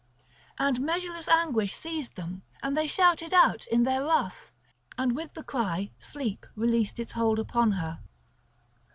[0.57, 4.51] And measureless anguish seized them and they shouted out in their wrath;
[4.97, 7.99] and with the cry sleep released its hold upon her.